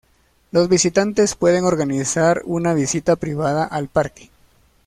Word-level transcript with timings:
Los 0.49 0.67
visitantes 0.67 1.35
pueden 1.35 1.63
organizar 1.65 2.41
una 2.45 2.73
visita 2.73 3.17
privada 3.17 3.65
al 3.65 3.87
parque. 3.87 4.31